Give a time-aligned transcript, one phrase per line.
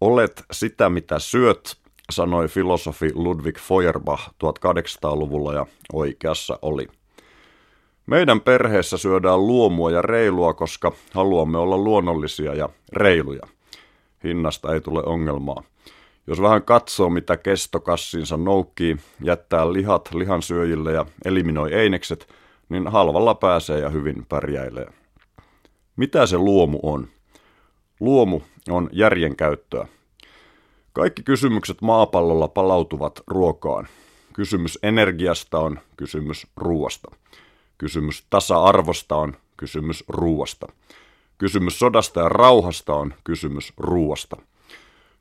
[0.00, 1.76] Olet sitä, mitä syöt,
[2.10, 6.88] sanoi filosofi Ludwig Feuerbach 1800-luvulla ja oikeassa oli.
[8.06, 13.42] Meidän perheessä syödään luomua ja reilua, koska haluamme olla luonnollisia ja reiluja.
[14.24, 15.62] Hinnasta ei tule ongelmaa.
[16.26, 22.28] Jos vähän katsoo, mitä kestokassinsa noukkii, jättää lihat lihansyöjille ja eliminoi einekset,
[22.68, 24.86] niin halvalla pääsee ja hyvin pärjäilee.
[25.96, 27.08] Mitä se luomu on?
[28.00, 29.88] Luomu on järjen käyttöä.
[30.92, 33.88] Kaikki kysymykset maapallolla palautuvat ruokaan.
[34.32, 37.10] Kysymys energiasta on kysymys ruoasta.
[37.78, 40.66] Kysymys tasa-arvosta on kysymys ruoasta.
[41.38, 44.36] Kysymys sodasta ja rauhasta on kysymys ruoasta.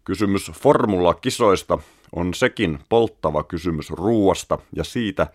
[0.04, 1.78] Kysymys formula-kisoista
[2.16, 5.28] on sekin polttava kysymys ruuasta ja siitä,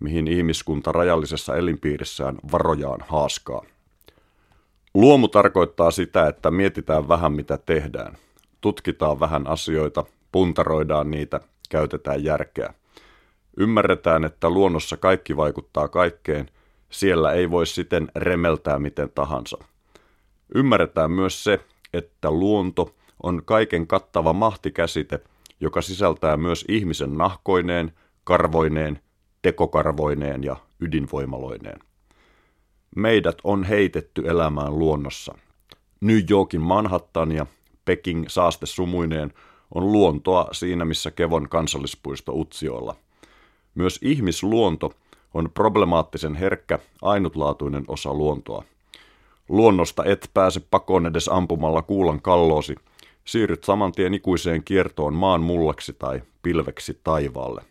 [0.00, 3.62] mihin ihmiskunta rajallisessa elinpiirissään varojaan haaskaa.
[4.94, 8.16] Luomu tarkoittaa sitä, että mietitään vähän mitä tehdään.
[8.60, 12.74] Tutkitaan vähän asioita, puntaroidaan niitä, käytetään järkeä.
[13.56, 16.48] Ymmärretään, että luonnossa kaikki vaikuttaa kaikkeen,
[16.90, 19.58] siellä ei voi siten remeltää miten tahansa.
[20.54, 21.60] Ymmärretään myös se,
[21.92, 22.90] että luonto–
[23.24, 25.20] on kaiken kattava mahtikäsite,
[25.60, 27.92] joka sisältää myös ihmisen nahkoineen,
[28.24, 29.00] karvoineen,
[29.42, 31.80] tekokarvoineen ja ydinvoimaloineen.
[32.96, 35.34] Meidät on heitetty elämään luonnossa.
[36.00, 37.46] New Yorkin Manhattan ja
[37.84, 39.32] Peking saaste sumuineen
[39.74, 42.96] on luontoa siinä, missä Kevon kansallispuisto Utsioilla.
[43.74, 44.92] Myös ihmisluonto
[45.34, 48.64] on problemaattisen herkkä, ainutlaatuinen osa luontoa.
[49.48, 52.74] Luonnosta et pääse pakoon edes ampumalla kuulan kalloosi–
[53.24, 57.62] siirryt saman tien ikuiseen kiertoon maan mullaksi tai pilveksi taivaalle.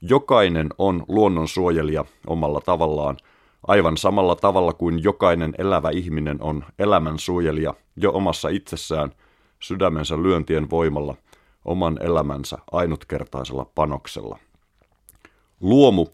[0.00, 3.16] Jokainen on luonnonsuojelija omalla tavallaan,
[3.66, 9.12] aivan samalla tavalla kuin jokainen elävä ihminen on elämän suojelija jo omassa itsessään,
[9.60, 11.14] sydämensä lyöntien voimalla,
[11.64, 14.38] oman elämänsä ainutkertaisella panoksella.
[15.60, 16.06] Luomu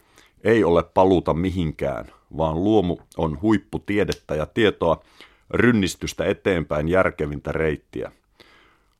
[0.43, 2.05] ei ole paluuta mihinkään,
[2.37, 5.01] vaan luomu on huipputiedettä ja tietoa,
[5.49, 8.11] rynnistystä eteenpäin järkevintä reittiä.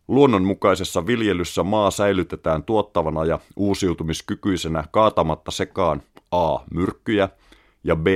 [0.08, 6.60] Luonnonmukaisessa viljelyssä maa säilytetään tuottavana ja uusiutumiskykyisenä kaatamatta sekaan A.
[6.74, 7.30] myrkkyjä
[7.84, 8.08] ja B.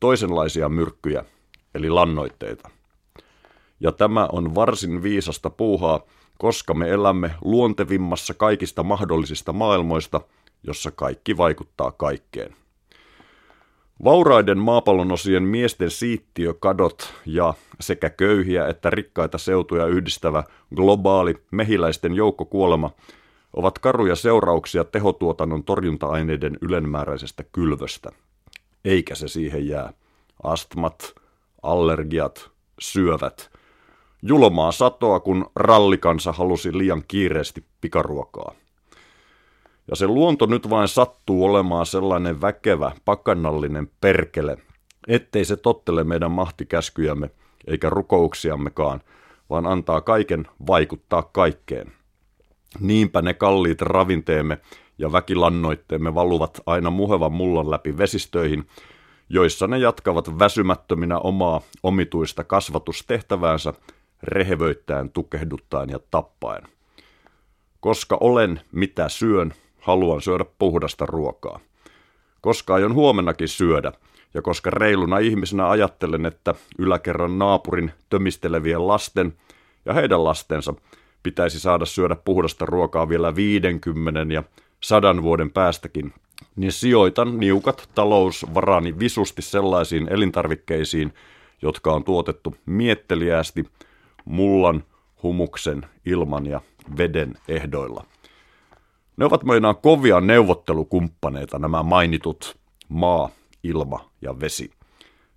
[0.00, 1.24] toisenlaisia myrkkyjä,
[1.74, 2.70] eli lannoitteita.
[3.80, 6.00] Ja tämä on varsin viisasta puuhaa,
[6.38, 10.20] koska me elämme luontevimmassa kaikista mahdollisista maailmoista,
[10.62, 12.56] jossa kaikki vaikuttaa kaikkeen.
[14.04, 22.90] Vauraiden maapallon osien miesten siittiökadot ja sekä köyhiä että rikkaita seutuja yhdistävä globaali mehiläisten joukkokuolema
[23.52, 28.12] ovat karuja seurauksia tehotuotannon torjunta-aineiden ylenmääräisestä kylvöstä.
[28.86, 29.92] Eikä se siihen jää.
[30.42, 31.14] Astmat,
[31.62, 33.50] allergiat, syövät.
[34.22, 38.54] Julomaa satoa, kun rallikansa halusi liian kiireesti pikaruokaa.
[39.90, 44.56] Ja se luonto nyt vain sattuu olemaan sellainen väkevä, pakannallinen perkele,
[45.08, 47.30] ettei se tottele meidän mahtikäskyjämme
[47.66, 49.00] eikä rukouksiammekaan,
[49.50, 51.92] vaan antaa kaiken vaikuttaa kaikkeen.
[52.80, 54.58] Niinpä ne kalliit ravinteemme
[54.98, 58.66] ja väkilannoitteemme valuvat aina muhevan mullan läpi vesistöihin,
[59.28, 63.72] joissa ne jatkavat väsymättöminä omaa omituista kasvatustehtäväänsä
[64.22, 66.62] rehevöittäen, tukehduttaen ja tappaen.
[67.80, 71.60] Koska olen mitä syön, haluan syödä puhdasta ruokaa.
[72.40, 73.92] Koska aion huomennakin syödä,
[74.34, 79.32] ja koska reiluna ihmisenä ajattelen, että yläkerran naapurin tömistelevien lasten
[79.84, 80.74] ja heidän lastensa
[81.22, 84.42] pitäisi saada syödä puhdasta ruokaa vielä 50 ja
[84.80, 86.12] sadan vuoden päästäkin,
[86.56, 91.14] niin sijoitan niukat talousvarani visusti sellaisiin elintarvikkeisiin,
[91.62, 93.64] jotka on tuotettu mietteliäästi
[94.24, 94.84] mullan,
[95.22, 96.60] humuksen, ilman ja
[96.98, 98.04] veden ehdoilla.
[99.16, 102.56] Ne ovat meinaan kovia neuvottelukumppaneita, nämä mainitut
[102.88, 103.30] maa,
[103.62, 104.70] ilma ja vesi.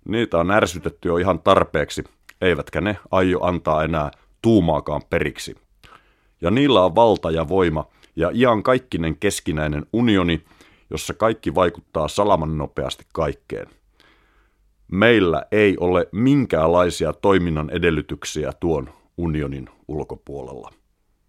[0.04, 2.04] Niitä on ärsytetty jo ihan tarpeeksi,
[2.40, 4.10] eivätkä ne aio antaa enää
[4.42, 5.56] tuumaakaan periksi.
[6.40, 7.86] Ja niillä on valta ja voima
[8.16, 10.44] ja ian kaikkinen keskinäinen unioni,
[10.90, 13.66] jossa kaikki vaikuttaa salaman nopeasti kaikkeen.
[14.92, 20.79] Meillä ei ole minkäänlaisia toiminnan edellytyksiä tuon unionin ulkopuolella.